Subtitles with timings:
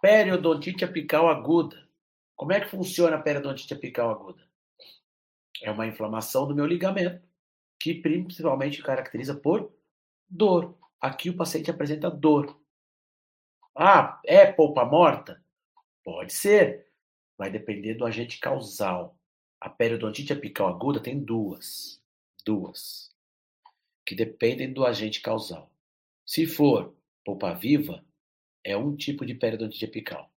[0.00, 1.86] Periodontite apical aguda.
[2.34, 4.42] Como é que funciona a periodontite apical aguda?
[5.62, 7.22] É uma inflamação do meu ligamento,
[7.78, 9.70] que principalmente caracteriza por
[10.26, 10.74] dor.
[10.98, 12.58] Aqui o paciente apresenta dor.
[13.76, 15.44] Ah, é polpa morta?
[16.02, 16.86] Pode ser.
[17.36, 19.18] Vai depender do agente causal.
[19.60, 22.02] A periodontite apical aguda tem duas.
[22.44, 23.14] Duas.
[24.06, 25.70] Que dependem do agente causal.
[26.24, 28.02] Se for polpa viva,
[28.64, 30.30] é um tipo de periodontite apical.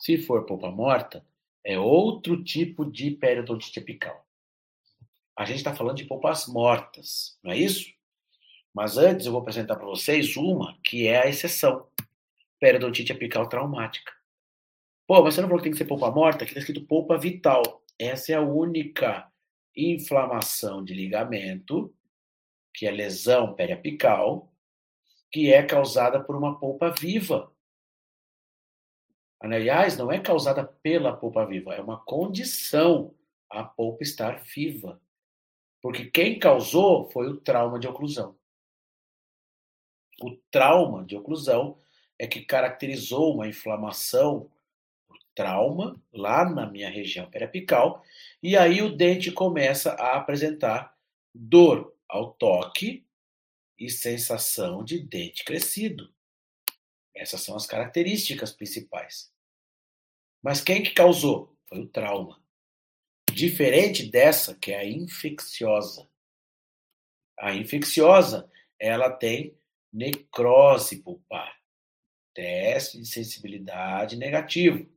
[0.00, 1.24] Se for polpa morta,
[1.64, 4.26] é outro tipo de periodontite apical.
[5.36, 7.92] A gente está falando de polpas mortas, não é isso?
[8.74, 11.86] Mas antes eu vou apresentar para vocês uma que é a exceção:
[12.58, 14.12] periodontite apical traumática.
[15.06, 16.44] Pô, mas você não falou que tem que ser polpa morta?
[16.44, 17.82] Aqui está escrito polpa vital.
[17.98, 19.30] Essa é a única
[19.76, 21.94] inflamação de ligamento,
[22.74, 24.52] que é lesão periapical,
[25.30, 27.51] que é causada por uma polpa viva.
[29.42, 33.12] Aliás, não é causada pela polpa viva, é uma condição
[33.50, 35.00] a polpa estar viva.
[35.80, 38.36] Porque quem causou foi o trauma de oclusão.
[40.20, 41.76] O trauma de oclusão
[42.18, 44.48] é que caracterizou uma inflamação
[45.34, 48.04] trauma lá na minha região periapical,
[48.42, 50.94] e aí o dente começa a apresentar
[51.34, 53.04] dor ao toque
[53.78, 56.12] e sensação de dente crescido.
[57.14, 59.32] Essas são as características principais.
[60.42, 61.56] Mas quem que causou?
[61.68, 62.42] Foi o trauma.
[63.32, 66.08] Diferente dessa, que é a infecciosa.
[67.38, 69.56] A infecciosa, ela tem
[69.92, 71.60] necrose pulpar.
[72.34, 74.90] Teste de sensibilidade negativo.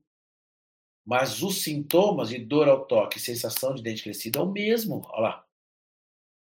[1.05, 5.02] Mas os sintomas de dor ao toque e sensação de dente crescido é o mesmo.
[5.09, 5.47] Olha lá.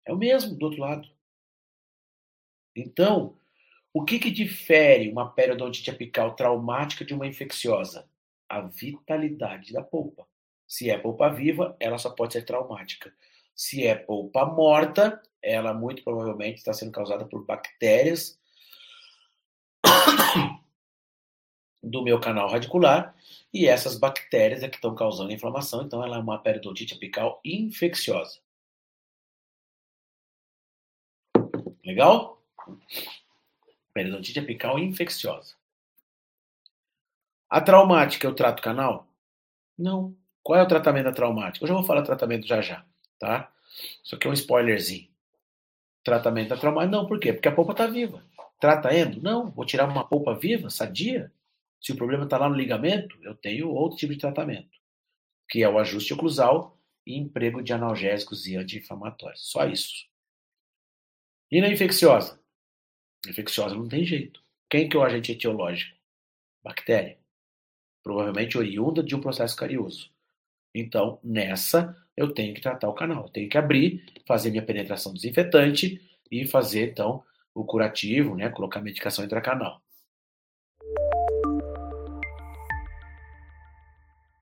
[0.05, 1.09] É o mesmo do outro lado.
[2.77, 3.40] Então,
[3.93, 8.09] o que, que difere uma periodontite apical traumática de uma infecciosa?
[8.49, 10.27] A vitalidade da polpa.
[10.67, 13.13] Se é polpa viva, ela só pode ser traumática.
[13.55, 18.39] Se é polpa morta, ela muito provavelmente está sendo causada por bactérias
[21.83, 23.15] do meu canal radicular
[23.53, 28.41] e essas bactérias é que estão causando inflamação, então ela é uma periodontite apical infecciosa.
[31.85, 32.41] Legal?
[33.93, 35.55] Periodontite apical infecciosa.
[37.49, 39.09] A traumática eu trato canal?
[39.77, 40.17] Não.
[40.43, 41.65] Qual é o tratamento da traumática?
[41.65, 42.85] Eu já vou falar tratamento já já,
[43.19, 43.53] tá?
[44.03, 45.09] Isso aqui é um spoilerzinho.
[46.05, 46.97] Tratamento da traumática?
[46.97, 47.33] Não, por quê?
[47.33, 48.25] Porque a polpa está viva.
[48.61, 49.21] Trata endo?
[49.21, 49.51] Não.
[49.51, 51.33] Vou tirar uma polpa viva, sadia?
[51.81, 54.79] Se o problema está lá no ligamento, eu tenho outro tipo de tratamento,
[55.49, 59.51] que é o ajuste oclusal e emprego de analgésicos e anti-inflamatórios.
[59.51, 60.07] Só isso.
[61.51, 62.40] E na infecciosa?
[63.29, 64.43] Infecciosa não tem jeito.
[64.69, 65.97] Quem que é o agente etiológico?
[66.63, 67.19] Bactéria.
[68.03, 70.11] Provavelmente oriunda de um processo carioso.
[70.75, 73.25] Então, nessa, eu tenho que tratar o canal.
[73.25, 78.49] Eu tenho que abrir, fazer minha penetração desinfetante e fazer, então, o curativo, né?
[78.49, 79.83] Colocar medicação intracanal.